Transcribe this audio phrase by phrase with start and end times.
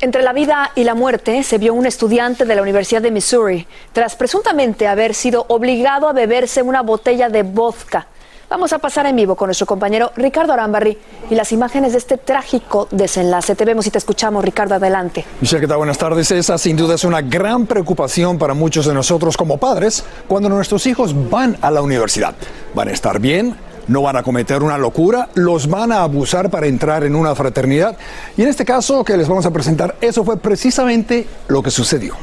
[0.00, 3.66] Entre la vida y la muerte se vio un estudiante de la Universidad de Missouri
[3.92, 8.06] tras presuntamente haber sido obligado a beberse una botella de vodka.
[8.48, 10.96] Vamos a pasar en vivo con nuestro compañero Ricardo Arambarri
[11.28, 13.56] y las imágenes de este trágico desenlace.
[13.56, 15.24] Te vemos y te escuchamos, Ricardo, adelante.
[15.40, 15.78] Michelle, ¿qué tal?
[15.78, 16.30] Buenas tardes.
[16.30, 20.86] Esa sin duda es una gran preocupación para muchos de nosotros como padres cuando nuestros
[20.86, 22.36] hijos van a la universidad.
[22.72, 23.67] ¿Van a estar bien?
[23.88, 27.96] No van a cometer una locura, los van a abusar para entrar en una fraternidad.
[28.36, 32.14] Y en este caso que les vamos a presentar, eso fue precisamente lo que sucedió.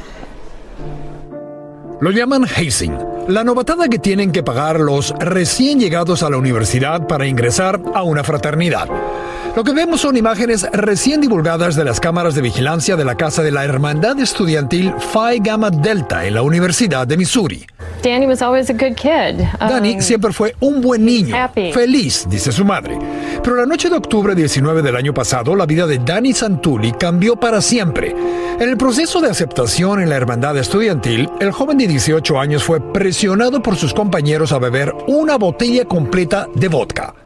[2.00, 2.96] Lo llaman hazing,
[3.28, 8.02] la novatada que tienen que pagar los recién llegados a la universidad para ingresar a
[8.02, 8.88] una fraternidad.
[9.56, 13.42] Lo que vemos son imágenes recién divulgadas de las cámaras de vigilancia de la casa
[13.42, 17.66] de la Hermandad Estudiantil Phi Gamma Delta en la Universidad de Missouri.
[18.02, 19.46] Danny was always a good kid.
[19.58, 21.72] Danny Um, siempre fue un buen niño, happy.
[21.72, 22.98] feliz, dice su madre.
[23.42, 27.36] Pero la noche de octubre 19 del año pasado, la vida de Danny Santulli cambió
[27.36, 28.14] para siempre.
[28.60, 32.82] En el proceso de aceptación en la hermandad estudiantil, el joven de 18 años fue
[32.92, 37.25] presionado por sus compañeros a beber una botella completa de vodka.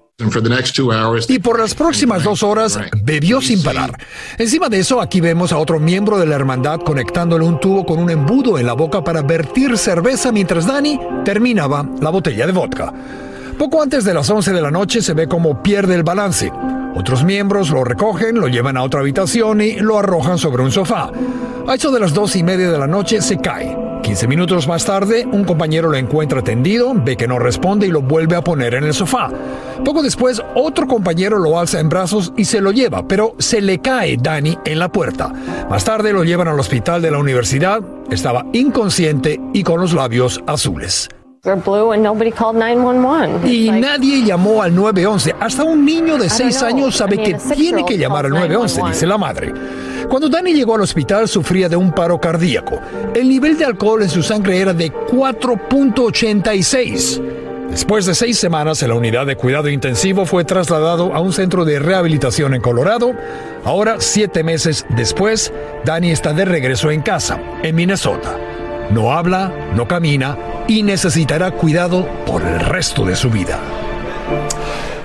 [1.30, 3.98] Y por las próximas dos horas bebió sin parar.
[4.38, 7.98] Encima de eso, aquí vemos a otro miembro de la hermandad conectándole un tubo con
[7.98, 12.92] un embudo en la boca para vertir cerveza mientras Dani terminaba la botella de vodka.
[13.58, 16.50] Poco antes de las 11 de la noche se ve como pierde el balance.
[16.94, 21.10] Otros miembros lo recogen, lo llevan a otra habitación y lo arrojan sobre un sofá.
[21.68, 23.76] A eso de las dos y media de la noche se cae.
[24.02, 28.02] 15 minutos más tarde, un compañero lo encuentra tendido, ve que no responde y lo
[28.02, 29.30] vuelve a poner en el sofá.
[29.84, 33.80] Poco después, otro compañero lo alza en brazos y se lo lleva, pero se le
[33.80, 35.32] cae Danny en la puerta.
[35.68, 37.80] Más tarde lo llevan al hospital de la universidad,
[38.10, 41.08] estaba inconsciente y con los labios azules.
[41.42, 43.48] They're blue and nobody called 911.
[43.50, 45.36] Y nadie llamó al 911.
[45.40, 46.68] Hasta un niño de don't 6 know.
[46.68, 48.92] años sabe que tiene que llamar al calls 911, 911.
[48.92, 49.54] dice la madre.
[50.10, 52.78] Cuando Dani llegó al hospital sufría de un paro cardíaco.
[53.14, 57.22] El nivel de alcohol en su sangre era de 4.86.
[57.70, 61.64] Después de seis semanas en la unidad de cuidado intensivo fue trasladado a un centro
[61.64, 63.14] de rehabilitación en Colorado.
[63.64, 65.52] Ahora, siete meses después,
[65.84, 68.36] Dani está de regreso en casa, en Minnesota.
[68.90, 70.36] No habla, no camina
[70.66, 73.79] y necesitará cuidado por el resto de su vida.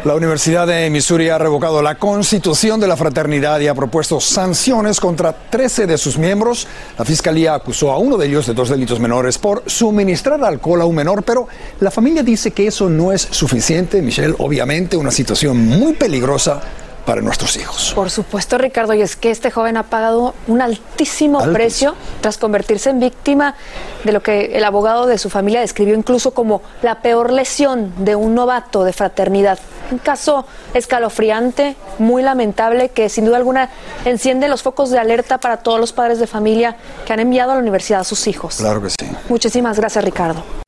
[0.05, 4.99] La Universidad de Missouri ha revocado la constitución de la fraternidad y ha propuesto sanciones
[4.99, 6.67] contra 13 de sus miembros.
[6.95, 10.85] La fiscalía acusó a uno de ellos de dos delitos menores por suministrar alcohol a
[10.85, 11.47] un menor, pero
[11.79, 13.99] la familia dice que eso no es suficiente.
[14.03, 16.61] Michelle, obviamente una situación muy peligrosa
[17.05, 17.93] para nuestros hijos.
[17.95, 22.89] Por supuesto, Ricardo, y es que este joven ha pagado un altísimo precio tras convertirse
[22.89, 23.55] en víctima
[24.03, 28.15] de lo que el abogado de su familia describió incluso como la peor lesión de
[28.15, 29.59] un novato de fraternidad.
[29.91, 33.69] Un caso escalofriante, muy lamentable, que sin duda alguna
[34.03, 37.55] enciende los focos de alerta para todos los padres de familia que han enviado a
[37.55, 38.57] la universidad a sus hijos.
[38.57, 39.07] Claro que sí.
[39.29, 40.64] Muchísimas gracias, Ricardo.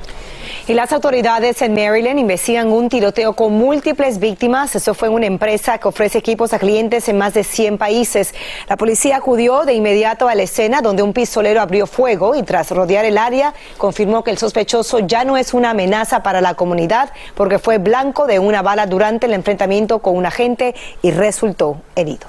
[0.69, 4.75] Y las autoridades en Maryland investigan un tiroteo con múltiples víctimas.
[4.75, 8.33] Eso fue en una empresa que ofrece equipos a clientes en más de 100 países.
[8.67, 12.71] La policía acudió de inmediato a la escena donde un pistolero abrió fuego y tras
[12.71, 17.13] rodear el área confirmó que el sospechoso ya no es una amenaza para la comunidad
[17.33, 22.27] porque fue blanco de una bala durante el enfrentamiento con un agente y resultó herido.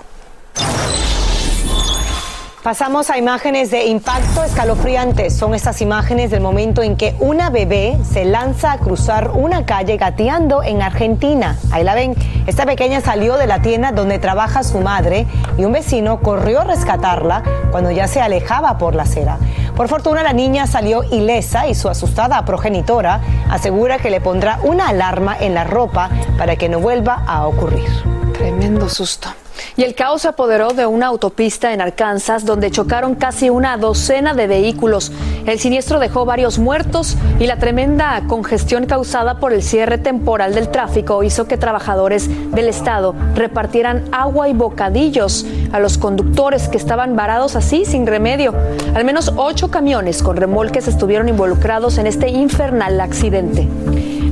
[2.68, 5.34] Pasamos a imágenes de impacto escalofriantes.
[5.34, 9.96] Son estas imágenes del momento en que una bebé se lanza a cruzar una calle
[9.96, 11.56] gateando en Argentina.
[11.70, 12.14] Ahí la ven.
[12.46, 15.26] Esta pequeña salió de la tienda donde trabaja su madre
[15.56, 19.38] y un vecino corrió a rescatarla cuando ya se alejaba por la acera.
[19.74, 24.88] Por fortuna la niña salió ilesa y su asustada progenitora asegura que le pondrá una
[24.88, 27.88] alarma en la ropa para que no vuelva a ocurrir.
[28.34, 29.30] Tremendo susto.
[29.76, 34.34] Y el caos se apoderó de una autopista en Arkansas donde chocaron casi una docena
[34.34, 35.12] de vehículos.
[35.46, 40.68] El siniestro dejó varios muertos y la tremenda congestión causada por el cierre temporal del
[40.68, 47.16] tráfico hizo que trabajadores del estado repartieran agua y bocadillos a los conductores que estaban
[47.16, 48.54] varados así sin remedio.
[48.94, 53.68] Al menos ocho camiones con remolques estuvieron involucrados en este infernal accidente.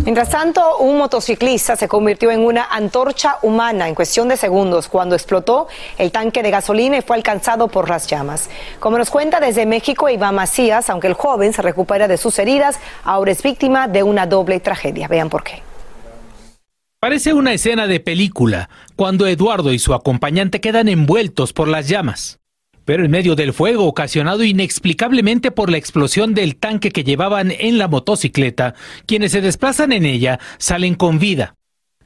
[0.07, 5.17] Mientras tanto, un motociclista se convirtió en una antorcha humana en cuestión de segundos cuando
[5.17, 5.67] explotó
[5.99, 8.49] el tanque de gasolina y fue alcanzado por las llamas.
[8.79, 12.79] Como nos cuenta desde México Iván Macías, aunque el joven se recupera de sus heridas,
[13.03, 15.09] ahora es víctima de una doble tragedia.
[15.09, 15.65] Vean por qué.
[17.01, 22.39] Parece una escena de película, cuando Eduardo y su acompañante quedan envueltos por las llamas.
[22.87, 27.77] Pero en medio del fuego ocasionado inexplicablemente por la explosión del tanque que llevaban en
[27.77, 28.75] la motocicleta,
[29.05, 31.57] quienes se desplazan en ella salen con vida.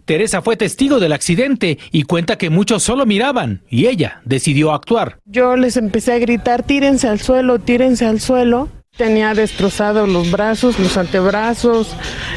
[0.07, 5.19] Teresa fue testigo del accidente y cuenta que muchos solo miraban y ella decidió actuar.
[5.27, 8.69] Yo les empecé a gritar, tírense al suelo, tírense al suelo.
[8.97, 11.95] Tenía destrozados los brazos, los antebrazos,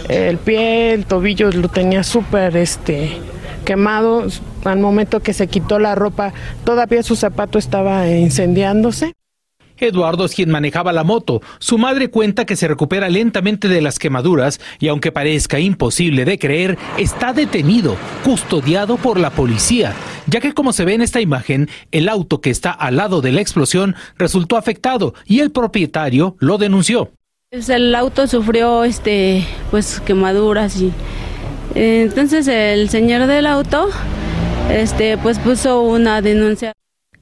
[0.08, 3.18] el pie, el tobillo lo tenía súper este,
[3.64, 4.28] quemado.
[4.64, 6.34] Al momento que se quitó la ropa,
[6.64, 9.14] todavía su zapato estaba incendiándose.
[9.78, 11.42] Eduardo es quien manejaba la moto.
[11.60, 16.40] Su madre cuenta que se recupera lentamente de las quemaduras y aunque parezca imposible de
[16.40, 19.94] creer, está detenido, custodiado por la policía,
[20.28, 23.32] ya que como se ve en esta imagen, el auto que está al lado de
[23.32, 27.12] la explosión resultó afectado y el propietario lo denunció.
[27.52, 30.92] Pues el auto sufrió este pues quemaduras y
[31.76, 33.90] entonces el señor del auto
[34.72, 36.74] este pues puso una denuncia.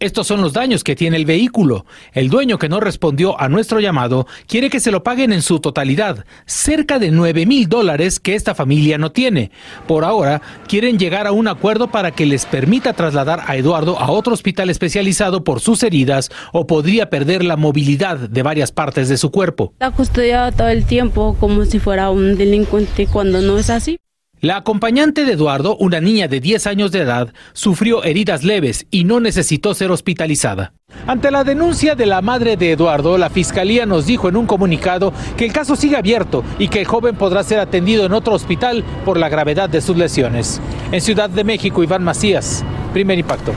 [0.02, 1.86] Estos son los daños que tiene el vehículo.
[2.14, 5.60] El dueño que no respondió a nuestro llamado quiere que se lo paguen en su
[5.60, 9.52] totalidad, cerca de 9 mil dólares que esta familia no tiene.
[9.88, 14.10] Por ahora, quieren llegar a un acuerdo para que les permita trasladar a Eduardo a
[14.10, 19.18] otro hospital especializado por sus heridas o podría perder la movilidad de varias partes de
[19.18, 19.74] su cuerpo.
[19.74, 24.00] Está custodiado todo el tiempo como si fuera un delincuente cuando no es así.
[24.42, 29.04] La acompañante de Eduardo, una niña de 10 años de edad, sufrió heridas leves y
[29.04, 30.74] no necesitó ser hospitalizada.
[31.06, 35.14] Ante la denuncia de la madre de Eduardo, la fiscalía nos dijo en un comunicado
[35.38, 38.84] que el caso sigue abierto y que el joven podrá ser atendido en otro hospital
[39.06, 40.60] por la gravedad de sus lesiones.
[40.92, 43.54] En Ciudad de México, Iván Macías, primer impacto.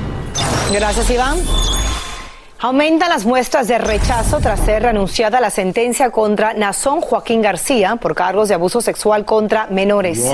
[0.70, 1.38] Gracias, Iván.
[2.60, 8.14] Aumentan las muestras de rechazo tras ser renunciada la sentencia contra Nazón Joaquín García por
[8.14, 10.24] cargos de abuso sexual contra menores.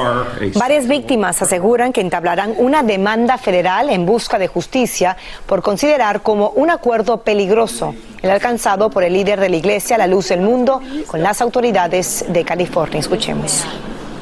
[0.54, 6.50] Varias víctimas aseguran que entablarán una demanda federal en busca de justicia por considerar como
[6.50, 10.80] un acuerdo peligroso el alcanzado por el líder de la Iglesia La Luz del Mundo
[11.06, 13.00] con las autoridades de California.
[13.00, 13.64] Escuchemos.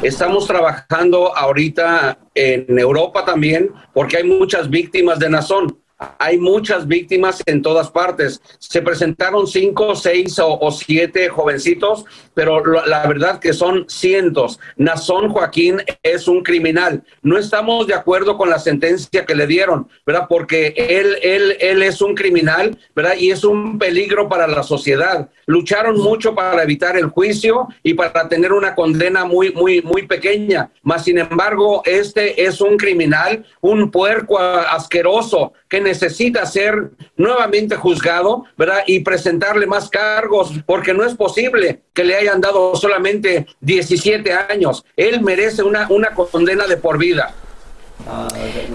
[0.00, 5.76] Estamos trabajando ahorita en Europa también porque hay muchas víctimas de Nazón
[6.18, 8.40] hay muchas víctimas en todas partes.
[8.58, 12.04] Se presentaron cinco, seis o, siete jovencitos,
[12.34, 14.60] pero la verdad que son cientos.
[14.76, 17.02] Nazón Joaquín es un criminal.
[17.22, 20.26] No estamos de acuerdo con la sentencia que le dieron, ¿verdad?
[20.28, 23.14] Porque él, él, él es un criminal, ¿verdad?
[23.18, 25.28] Y es un peligro para la sociedad.
[25.46, 30.70] Lucharon mucho para evitar el juicio y para tener una condena muy, muy, muy pequeña.
[30.82, 38.44] Mas, sin embargo, este es un criminal, un puerco asqueroso que necesita ser nuevamente juzgado,
[38.56, 38.81] ¿verdad?
[38.87, 44.84] Y presentarle más cargos, porque no es posible que le hayan dado solamente 17 años.
[44.96, 47.34] Él merece una, una condena de por vida.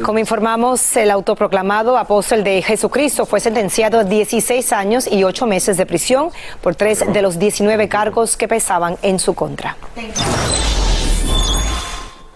[0.03, 5.77] Como informamos, el autoproclamado apóstol de Jesucristo fue sentenciado a 16 años y 8 meses
[5.77, 6.29] de prisión
[6.61, 9.77] por tres de los 19 cargos que pesaban en su contra.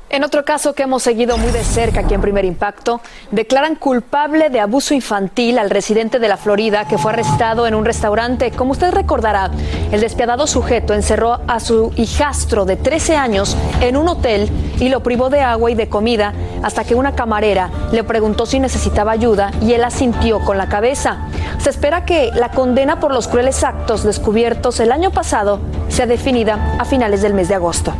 [0.09, 4.49] En otro caso que hemos seguido muy de cerca aquí en Primer Impacto, declaran culpable
[4.49, 8.51] de abuso infantil al residente de la Florida que fue arrestado en un restaurante.
[8.51, 9.51] Como usted recordará,
[9.91, 14.49] el despiadado sujeto encerró a su hijastro de 13 años en un hotel
[14.79, 16.33] y lo privó de agua y de comida
[16.63, 21.17] hasta que una camarera le preguntó si necesitaba ayuda y él asintió con la cabeza.
[21.57, 25.59] Se espera que la condena por los crueles actos descubiertos el año pasado
[25.89, 27.93] sea definida a finales del mes de agosto.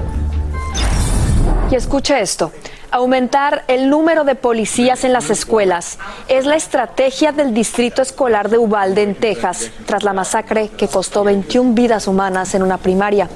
[1.70, 2.54] Y escuche esto.
[2.92, 8.58] Aumentar el número de policías en las escuelas es la estrategia del Distrito Escolar de
[8.58, 13.28] Uvalde en Texas tras la masacre que costó 21 vidas humanas en una primaria.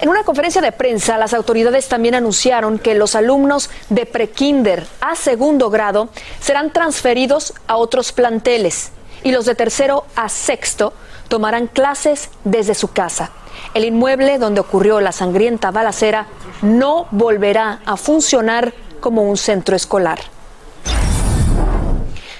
[0.00, 5.14] En una conferencia de prensa, las autoridades también anunciaron que los alumnos de prekinder a
[5.14, 6.08] segundo grado
[6.40, 10.94] serán transferidos a otros planteles y los de tercero a sexto
[11.28, 13.30] tomarán clases desde su casa.
[13.74, 16.26] El inmueble donde ocurrió la sangrienta balacera
[16.62, 20.18] no volverá a funcionar como un centro escolar.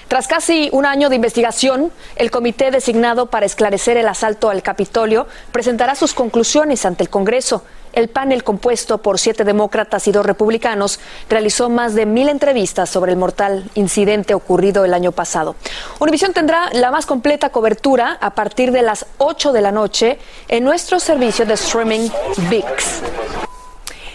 [0.09, 5.27] Tras casi un año de investigación, el comité designado para esclarecer el asalto al Capitolio
[5.51, 7.63] presentará sus conclusiones ante el Congreso.
[7.93, 13.11] El panel compuesto por siete demócratas y dos republicanos realizó más de mil entrevistas sobre
[13.11, 15.55] el mortal incidente ocurrido el año pasado.
[15.99, 20.63] Univision tendrá la más completa cobertura a partir de las 8 de la noche en
[20.63, 22.09] nuestro servicio de streaming
[22.49, 23.48] VIX.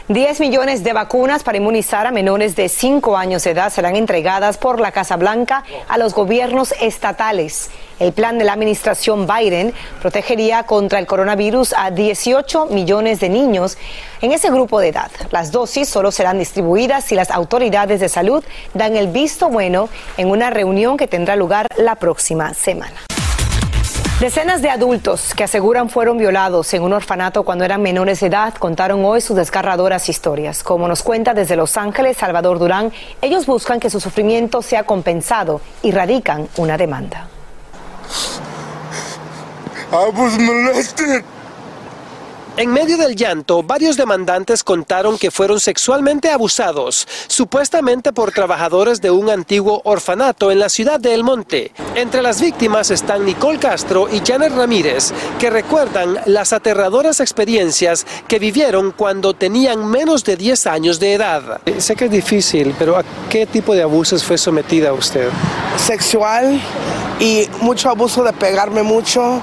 [0.09, 4.59] 10 millones de vacunas para inmunizar a menores de 5 años de edad serán entregadas
[4.59, 7.71] por la Casa Blanca a los gobiernos estatales.
[7.99, 13.79] El plan de la administración Biden protegería contra el coronavirus a 18 millones de niños
[14.21, 15.11] en ese grupo de edad.
[15.31, 18.45] Las dosis solo serán distribuidas si las autoridades de salud
[18.75, 23.07] dan el visto bueno en una reunión que tendrá lugar la próxima semana.
[24.25, 28.55] Decenas de adultos que aseguran fueron violados en un orfanato cuando eran menores de edad
[28.55, 30.63] contaron hoy sus desgarradoras historias.
[30.63, 32.91] Como nos cuenta desde Los Ángeles Salvador Durán,
[33.21, 37.29] ellos buscan que su sufrimiento sea compensado y radican una demanda.
[42.57, 49.11] En medio del llanto, varios demandantes contaron que fueron sexualmente abusados, supuestamente por trabajadores de
[49.11, 51.73] un antiguo orfanato en la ciudad de El Monte.
[51.97, 58.39] Entre las víctimas están Nicole Castro y Janet Ramírez, que recuerdan las aterradoras experiencias que
[58.39, 61.61] vivieron cuando tenían menos de 10 años de edad.
[61.79, 65.29] Sé que es difícil, pero ¿a qué tipo de abusos fue sometida usted?
[65.77, 66.61] Sexual
[67.19, 69.43] y mucho abuso de pegarme mucho.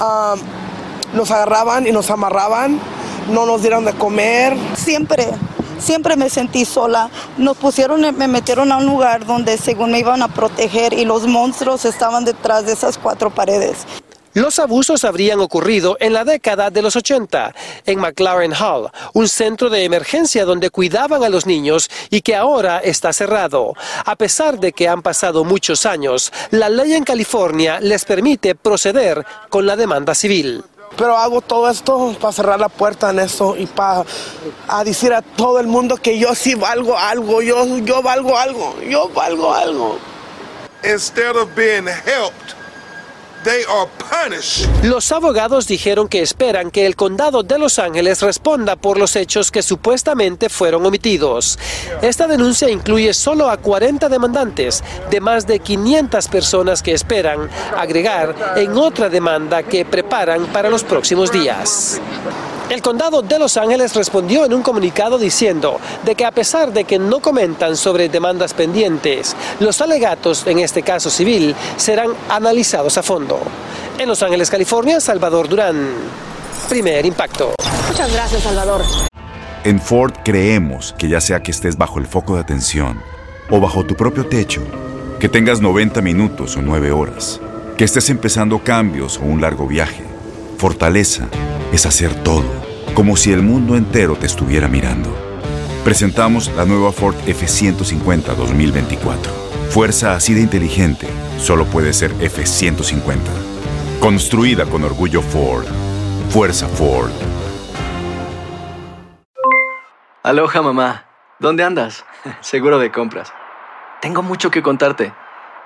[0.00, 0.61] Um,
[1.12, 2.78] nos agarraban y nos amarraban,
[3.30, 4.56] no nos dieron de comer.
[4.76, 5.28] Siempre,
[5.78, 7.10] siempre me sentí sola.
[7.38, 11.26] Nos pusieron, me metieron a un lugar donde según me iban a proteger y los
[11.26, 13.86] monstruos estaban detrás de esas cuatro paredes.
[14.34, 17.54] Los abusos habrían ocurrido en la década de los 80
[17.84, 22.78] en McLaren Hall, un centro de emergencia donde cuidaban a los niños y que ahora
[22.78, 23.74] está cerrado.
[24.06, 29.22] A pesar de que han pasado muchos años, la ley en California les permite proceder
[29.50, 30.64] con la demanda civil.
[31.02, 34.04] Pero hago todo esto para cerrar la puerta en eso y para
[34.84, 39.08] decir a todo el mundo que yo sí valgo algo, yo, yo valgo algo, yo
[39.08, 39.98] valgo algo.
[40.84, 42.54] Instead of being helped,
[44.84, 49.50] los abogados dijeron que esperan que el condado de Los Ángeles responda por los hechos
[49.50, 51.58] que supuestamente fueron omitidos.
[52.02, 58.54] Esta denuncia incluye solo a 40 demandantes de más de 500 personas que esperan agregar
[58.56, 62.00] en otra demanda que preparan para los próximos días.
[62.72, 66.84] El condado de Los Ángeles respondió en un comunicado diciendo de que a pesar de
[66.84, 73.02] que no comentan sobre demandas pendientes, los alegatos, en este caso civil, serán analizados a
[73.02, 73.31] fondo.
[73.98, 75.88] En Los Ángeles, California, Salvador Durán.
[76.68, 77.54] Primer impacto.
[77.88, 78.82] Muchas gracias, Salvador.
[79.64, 83.00] En Ford creemos que ya sea que estés bajo el foco de atención
[83.50, 84.62] o bajo tu propio techo,
[85.20, 87.40] que tengas 90 minutos o 9 horas,
[87.76, 90.02] que estés empezando cambios o un largo viaje,
[90.58, 91.28] fortaleza
[91.72, 92.44] es hacer todo,
[92.94, 95.14] como si el mundo entero te estuviera mirando.
[95.84, 99.41] Presentamos la nueva Ford F150 2024.
[99.72, 103.16] Fuerza así de inteligente solo puede ser F150.
[104.00, 105.64] Construida con orgullo Ford.
[106.28, 107.10] Fuerza Ford.
[110.22, 111.06] Aloha mamá.
[111.38, 112.04] ¿Dónde andas?
[112.42, 113.32] Seguro de compras.
[114.02, 115.14] Tengo mucho que contarte.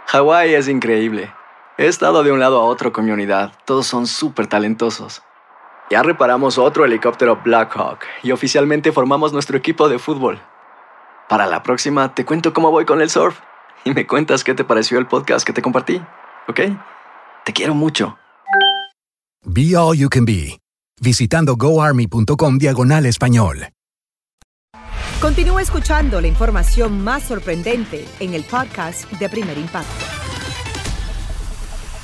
[0.07, 1.35] Hawái es increíble.
[1.77, 3.55] He estado de un lado a otro con mi unidad.
[3.65, 5.25] Todos son súper talentosos.
[5.91, 10.39] Ya reparamos otro helicóptero Blackhawk y oficialmente formamos nuestro equipo de fútbol.
[11.29, 13.37] Para la próxima te cuento cómo voy con el surf
[13.87, 16.03] y me cuentas qué te pareció el podcast que te compartí,
[16.49, 16.61] ¿ok?
[17.45, 18.19] Te quiero mucho.
[19.45, 20.59] Be All You Can Be,
[21.01, 23.69] visitando goarmy.com diagonal español.
[25.21, 30.26] Continúa escuchando la información más sorprendente en el podcast de Primer Impacto.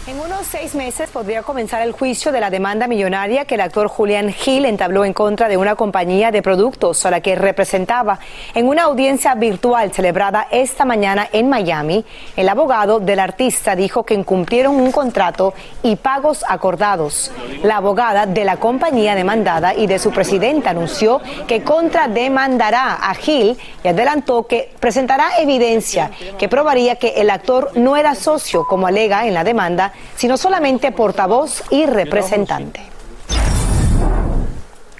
[0.04, 3.86] En unos seis meses podría comenzar el juicio de la demanda millonaria que el actor
[3.86, 8.18] Julian Hill entabló en contra de una compañía de productos a la que representaba.
[8.52, 12.04] En una audiencia virtual celebrada esta mañana en Miami,
[12.36, 15.54] el abogado del artista dijo que incumplieron un contrato
[15.84, 17.30] y pagos acordados.
[17.62, 23.56] La abogada de la compañía demandada y de su presidente anunció que contrademandará a Hill
[23.84, 29.28] y adelantó que presentará evidencia que probaría que el actor no era socio, como alega
[29.28, 32.92] en la demanda sino solamente portavoz y representante.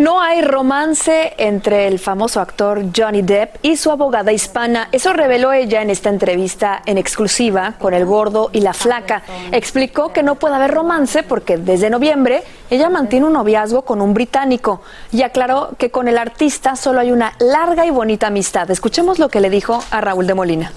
[0.02, 4.88] No hay romance entre el famoso actor Johnny Depp y su abogada hispana.
[4.90, 9.22] Eso reveló ella en esta entrevista en exclusiva con El Gordo y la Flaca.
[9.52, 14.12] Explicó que no puede haber romance porque desde noviembre ella mantiene un noviazgo con un
[14.12, 14.80] británico
[15.12, 18.68] y aclaró que con el artista solo hay una larga y bonita amistad.
[18.72, 20.72] Escuchemos lo que le dijo a Raúl de Molina.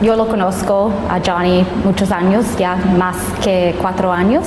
[0.00, 4.44] Yo lo conozco a Johnny muchos años, ya más que cuatro años.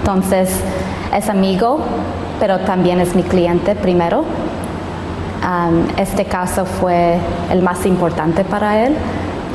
[0.00, 0.50] Entonces
[1.14, 1.78] es amigo,
[2.40, 4.24] pero también es mi cliente primero.
[5.96, 7.18] Este caso fue
[7.52, 8.96] el más importante para él,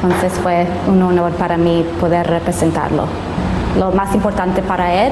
[0.01, 3.03] entonces fue un honor para mí poder representarlo.
[3.77, 5.11] Lo más importante para él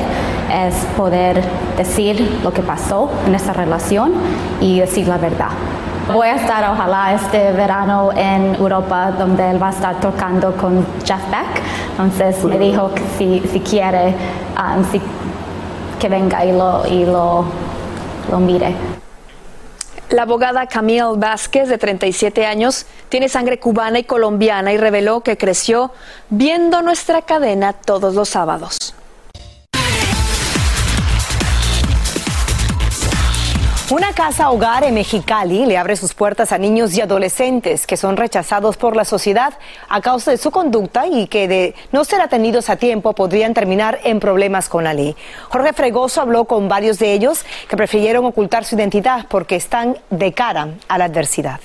[0.54, 1.44] es poder
[1.76, 4.14] decir lo que pasó en esa relación
[4.62, 5.50] y decir la verdad.
[6.12, 10.84] Voy a estar ojalá este verano en Europa donde él va a estar tocando con
[11.06, 11.62] Jeff Beck.
[11.92, 14.16] Entonces me dijo que si, si quiere
[14.58, 15.00] um, si,
[16.00, 17.46] que venga y lo, y lo,
[18.32, 18.74] lo mire.
[20.10, 25.38] La abogada Camille Vázquez, de 37 años, tiene sangre cubana y colombiana y reveló que
[25.38, 25.92] creció
[26.32, 28.96] viendo nuestra cadena todos los sábados.
[33.92, 38.18] Una casa hogar en Mexicali le abre sus puertas a niños y adolescentes que son
[38.18, 39.56] rechazados por la sociedad
[39.88, 44.00] a causa de su conducta y que de no ser atendidos a tiempo podrían terminar
[44.04, 45.16] en problemas con la ley.
[45.50, 50.34] Jorge Fregoso habló con varios de ellos que prefirieron ocultar su identidad porque están de
[50.34, 51.60] cara a la adversidad.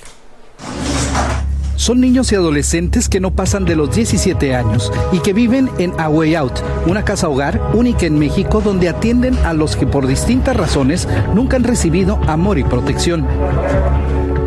[1.75, 5.93] Son niños y adolescentes que no pasan de los 17 años y que viven en
[5.99, 10.07] A Way Out, una casa hogar única en México donde atienden a los que por
[10.07, 13.27] distintas razones nunca han recibido amor y protección.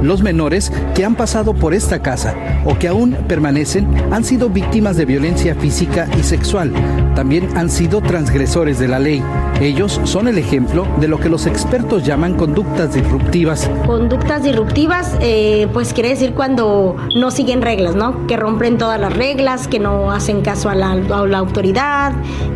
[0.02, 4.96] Los menores que han pasado por esta casa o que aún permanecen han sido víctimas
[4.96, 6.72] de violencia física y sexual.
[7.14, 9.22] También han sido transgresores de la ley.
[9.60, 13.68] Ellos son el ejemplo de lo que los expertos llaman conductas disruptivas.
[13.86, 18.26] Conductas disruptivas, eh, pues quiere decir cuando no siguen reglas, ¿no?
[18.28, 20.92] Que rompen todas las reglas, que no hacen caso a la,
[21.38, 22.12] autoridad,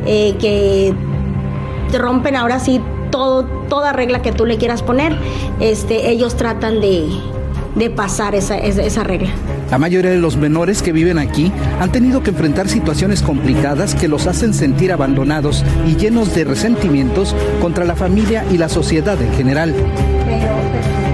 [0.06, 0.94] eh, que
[1.98, 2.80] rompen ahora sí
[3.12, 5.16] todo, toda regla que tú le quieras poner,
[5.60, 7.08] este, ellos tratan de,
[7.76, 9.30] de pasar esa, esa, esa regla.
[9.70, 14.08] La mayoría de los menores que viven aquí han tenido que enfrentar situaciones complicadas que
[14.08, 19.32] los hacen sentir abandonados y llenos de resentimientos contra la familia y la sociedad en
[19.34, 19.74] general.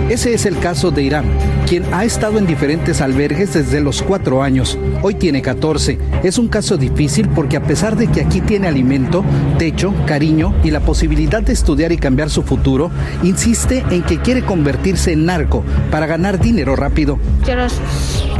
[0.09, 1.27] Ese es el caso de Irán,
[1.67, 4.79] quien ha estado en diferentes albergues desde los cuatro años.
[5.03, 5.99] Hoy tiene 14.
[6.23, 9.23] Es un caso difícil porque a pesar de que aquí tiene alimento,
[9.59, 12.91] techo, cariño y la posibilidad de estudiar y cambiar su futuro,
[13.23, 17.19] insiste en que quiere convertirse en narco para ganar dinero rápido.
[17.45, 17.67] Quiero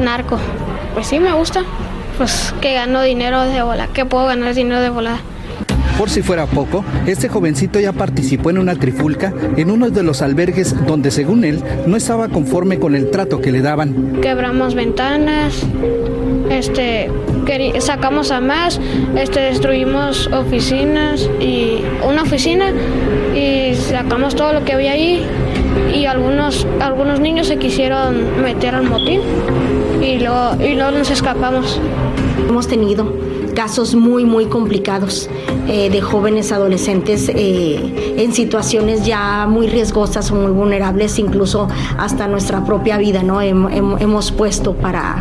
[0.01, 0.39] narco.
[0.95, 1.65] Pues sí, me gusta.
[2.17, 5.21] Pues que gano dinero de volada, que puedo ganar dinero de volada.
[5.99, 10.23] Por si fuera poco, este jovencito ya participó en una trifulca en uno de los
[10.23, 14.21] albergues donde, según él, no estaba conforme con el trato que le daban.
[14.23, 15.61] Quebramos ventanas,
[16.51, 17.11] este,
[17.81, 18.81] sacamos a más,
[19.17, 22.71] este, destruimos oficinas y una oficina
[23.35, 25.27] y sacamos todo lo que había ahí
[25.93, 29.21] y algunos, algunos niños se quisieron meter al motín
[30.01, 31.81] y luego, y luego nos escapamos.
[32.49, 33.13] Hemos tenido
[33.57, 35.29] casos muy, muy complicados
[35.69, 42.27] eh, de jóvenes adolescentes eh, en situaciones ya muy riesgosas o muy vulnerables, incluso hasta
[42.27, 43.41] nuestra propia vida, ¿no?
[43.43, 45.17] Hem- hemos puesto para,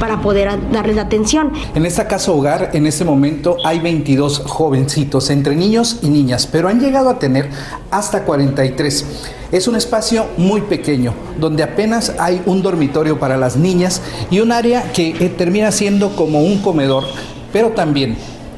[0.00, 1.52] para poder darles atención.
[1.74, 6.68] En esta casa hogar, en este momento, hay 22 jovencitos, entre niños y niñas, pero
[6.68, 7.48] han llegado a tener
[7.90, 9.06] hasta 43.
[9.52, 14.50] Es un espacio muy pequeño, donde apenas hay un dormitorio para las niñas y un
[14.50, 17.04] área que eh, termina siendo como un comedor,
[17.52, 18.16] pero también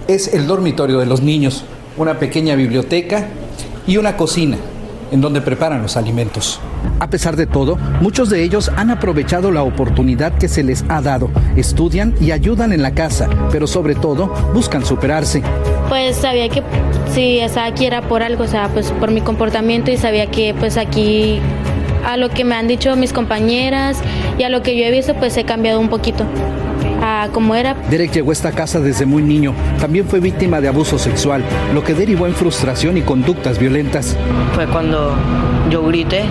[0.09, 1.64] es el dormitorio de los niños,
[1.97, 3.27] una pequeña biblioteca
[3.87, 4.57] y una cocina
[5.12, 6.61] en donde preparan los alimentos.
[6.99, 11.01] A pesar de todo, muchos de ellos han aprovechado la oportunidad que se les ha
[11.01, 15.42] dado, estudian y ayudan en la casa, pero sobre todo buscan superarse.
[15.88, 16.62] Pues sabía que
[17.12, 20.55] si estaba aquí era por algo, o sea, pues por mi comportamiento y sabía que
[20.59, 21.38] pues aquí
[22.05, 23.99] a lo que me han dicho mis compañeras
[24.38, 26.25] y a lo que yo he visto pues he cambiado un poquito
[27.07, 27.75] a como era.
[27.90, 29.55] Derek llegó a esta casa desde muy niño.
[29.79, 34.16] También fue víctima de abuso sexual, lo que derivó en frustración y conductas violentas.
[34.55, 35.14] Fue cuando
[35.71, 36.25] yo grité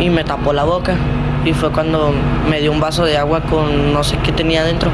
[0.00, 0.96] y me tapó la boca.
[1.44, 2.12] Y fue cuando
[2.48, 4.90] me dio un vaso de agua con no sé qué tenía dentro.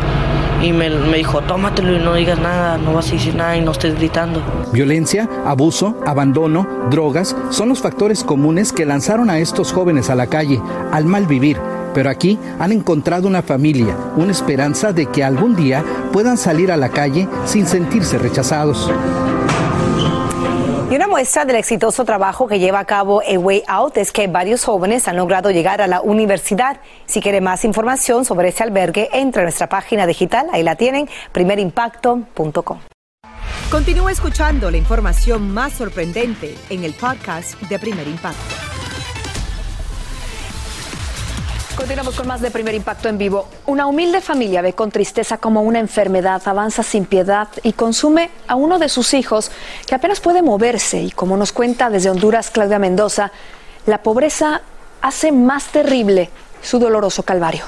[0.63, 3.61] Y me, me dijo, tómatelo y no digas nada, no vas a decir nada y
[3.61, 4.43] no estés gritando.
[4.73, 10.27] Violencia, abuso, abandono, drogas son los factores comunes que lanzaron a estos jóvenes a la
[10.27, 11.59] calle, al mal vivir.
[11.95, 16.77] Pero aquí han encontrado una familia, una esperanza de que algún día puedan salir a
[16.77, 18.91] la calle sin sentirse rechazados.
[20.91, 24.27] Y una muestra del exitoso trabajo que lleva a cabo A Way Out es que
[24.27, 26.81] varios jóvenes han logrado llegar a la universidad.
[27.05, 31.07] Si quiere más información sobre este albergue, entre a nuestra página digital, ahí la tienen,
[31.33, 32.79] primerimpacto.com.
[33.71, 38.68] Continúa escuchando la información más sorprendente en el podcast de Primer Impacto.
[41.79, 43.47] Continuamos con más de Primer Impacto en vivo.
[43.65, 48.57] Una humilde familia ve con tristeza como una enfermedad avanza sin piedad y consume a
[48.57, 49.53] uno de sus hijos
[49.87, 53.31] que apenas puede moverse y como nos cuenta desde Honduras Claudia Mendoza,
[53.87, 54.63] la pobreza
[55.03, 56.31] hace más terrible
[56.63, 57.63] su doloroso calvario.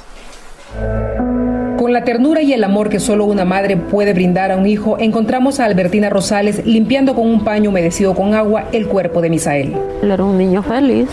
[1.78, 4.98] Con la ternura y el amor que solo una madre puede brindar a un hijo,
[4.98, 9.76] encontramos a Albertina Rosales limpiando con un paño humedecido con agua el cuerpo de Misael.
[10.02, 11.08] Él era un niño feliz.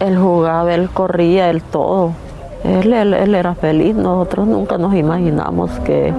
[0.00, 2.12] Él jugaba, él corría, él todo.
[2.64, 3.94] Él, él, él era feliz.
[3.94, 6.12] Nosotros nunca nos imaginamos que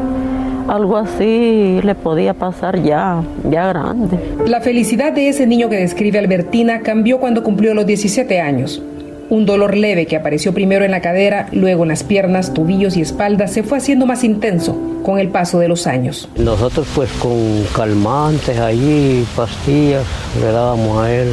[0.68, 4.20] algo así le podía pasar ya, ya grande.
[4.46, 8.82] La felicidad de ese niño que describe Albertina cambió cuando cumplió los 17 años.
[9.30, 13.02] Un dolor leve que apareció primero en la cadera, luego en las piernas, tobillos y
[13.02, 16.30] espalda se fue haciendo más intenso con el paso de los años.
[16.38, 20.06] Nosotros pues con calmantes ahí, pastillas,
[20.40, 21.28] le dábamos a él,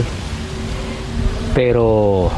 [1.54, 2.30] pero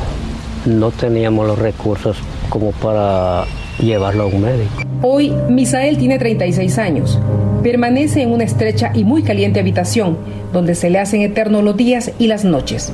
[0.66, 3.44] no teníamos los recursos como para
[3.80, 4.82] llevarlo a un médico.
[5.02, 7.18] Hoy, Misael tiene 36 años.
[7.62, 10.18] Permanece en una estrecha y muy caliente habitación,
[10.52, 12.92] donde se le hacen eternos los días y las noches.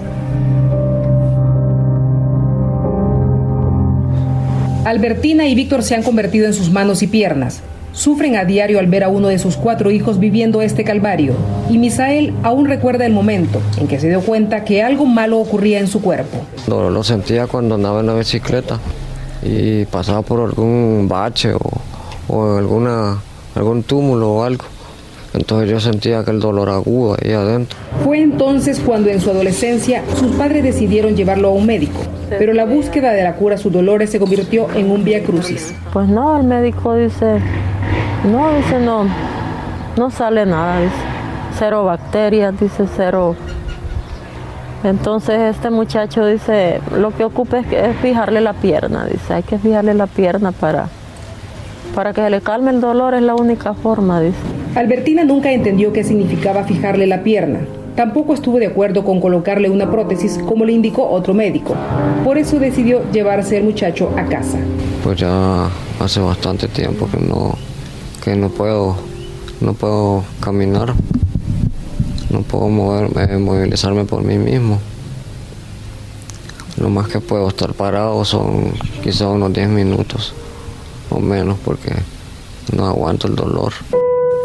[4.85, 7.62] Albertina y Víctor se han convertido en sus manos y piernas.
[7.92, 11.35] Sufren a diario al ver a uno de sus cuatro hijos viviendo este calvario,
[11.68, 15.78] y Misael aún recuerda el momento en que se dio cuenta que algo malo ocurría
[15.78, 16.38] en su cuerpo.
[16.66, 18.78] Lo, lo sentía cuando andaba en la bicicleta
[19.42, 21.61] y pasaba por algún bache o,
[22.28, 23.18] o alguna,
[23.55, 24.64] algún túmulo o algo.
[25.35, 27.78] Entonces yo sentía aquel dolor agudo ahí adentro.
[28.05, 32.66] Fue entonces cuando en su adolescencia sus padres decidieron llevarlo a un médico, pero la
[32.66, 35.74] búsqueda de la cura a sus dolores se convirtió en un vía crucis.
[35.92, 37.38] Pues no, el médico dice,
[38.24, 39.04] no, dice no,
[39.96, 40.94] no sale nada, dice,
[41.58, 43.35] cero bacterias, dice cero.
[44.85, 49.42] Entonces este muchacho dice, lo que ocupa es, que- es fijarle la pierna, dice, hay
[49.42, 50.88] que fijarle la pierna para,
[51.94, 54.37] para que se le calme el dolor, es la única forma, dice.
[54.74, 57.61] Albertina nunca entendió qué significaba fijarle la pierna.
[57.94, 61.74] Tampoco estuvo de acuerdo con colocarle una prótesis como le indicó otro médico.
[62.24, 64.56] Por eso decidió llevarse al muchacho a casa.
[65.04, 65.68] Pues ya
[66.00, 67.54] hace bastante tiempo que no,
[68.22, 68.94] que no puedo,
[69.61, 70.94] no puedo caminar,
[72.30, 74.78] no puedo moverme, movilizarme por mí mismo.
[76.76, 80.35] Lo más que puedo estar parado son quizá unos 10 minutos
[81.11, 81.92] o menos porque
[82.72, 83.72] no aguanto el dolor.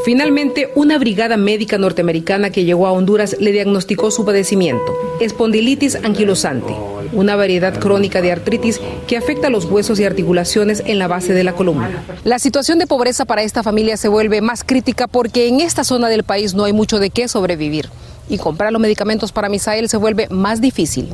[0.07, 6.73] Finalmente, una brigada médica norteamericana que llegó a Honduras le diagnosticó su padecimiento, espondilitis anquilosante,
[7.11, 11.43] una variedad crónica de artritis que afecta los huesos y articulaciones en la base de
[11.43, 12.05] la columna.
[12.23, 16.07] La situación de pobreza para esta familia se vuelve más crítica porque en esta zona
[16.07, 17.89] del país no hay mucho de qué sobrevivir
[18.29, 21.09] y comprar los medicamentos para Misael se vuelve más difícil.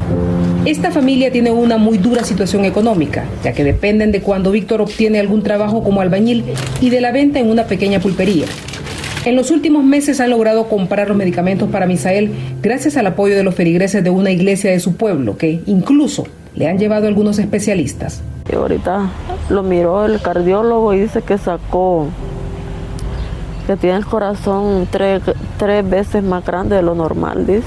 [0.66, 5.20] Esta familia tiene una muy dura situación económica, ya que dependen de cuando Víctor obtiene
[5.20, 6.46] algún trabajo como albañil
[6.80, 8.46] y de la venta en una pequeña pulpería.
[9.26, 13.44] En los últimos meses han logrado comprar los medicamentos para Misael gracias al apoyo de
[13.44, 18.22] los feligreses de una iglesia de su pueblo, que incluso le han llevado algunos especialistas.
[18.52, 19.10] Y ahorita
[19.50, 22.08] lo miró el cardiólogo y dice que sacó,
[23.66, 25.22] que tiene el corazón tres,
[25.58, 27.64] tres veces más grande de lo normal, dice.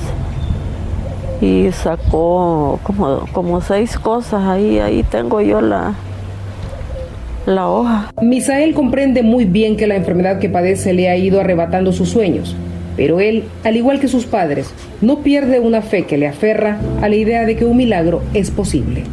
[1.41, 5.95] Y sacó como, como seis cosas ahí, ahí tengo yo la,
[7.47, 8.13] la hoja.
[8.21, 12.55] Misael comprende muy bien que la enfermedad que padece le ha ido arrebatando sus sueños,
[12.97, 17.09] pero él, al igual que sus padres, no pierde una fe que le aferra a
[17.09, 19.05] la idea de que un milagro es posible.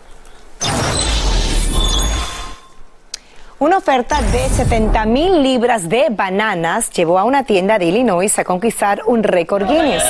[3.63, 8.43] Una oferta de 70 mil libras de bananas llevó a una tienda de Illinois a
[8.43, 10.03] conquistar un récord Guinness.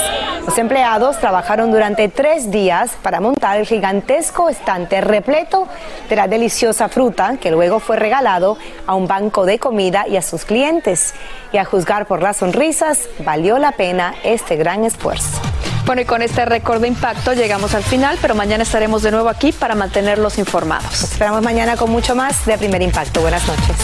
[0.44, 5.68] Los empleados trabajaron durante tres días para montar el gigantesco estante repleto
[6.10, 10.24] de la deliciosa fruta que luego fue regalado a un banco de comida y a
[10.24, 11.14] sus clientes.
[11.52, 15.40] Y a juzgar por las sonrisas, valió la pena este gran esfuerzo.
[15.86, 19.28] Bueno, y con este récord de impacto llegamos al final, pero mañana estaremos de nuevo
[19.28, 20.86] aquí para mantenerlos informados.
[20.86, 23.20] Nos esperamos mañana con mucho más de Primer Impacto.
[23.20, 23.76] Buenas noches.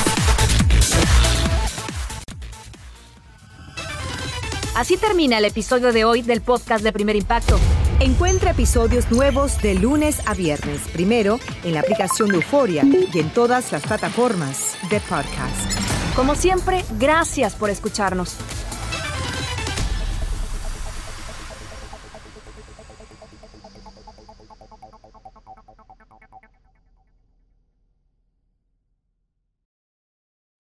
[4.76, 7.60] Así termina el episodio de hoy del podcast de Primer Impacto.
[8.00, 13.30] Encuentra episodios nuevos de lunes a viernes, primero en la aplicación de Euforia y en
[13.32, 16.16] todas las plataformas de podcast.
[16.16, 18.38] Como siempre, gracias por escucharnos.